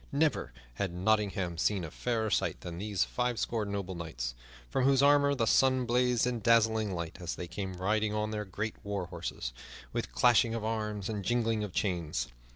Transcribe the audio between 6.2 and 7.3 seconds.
in dazzling light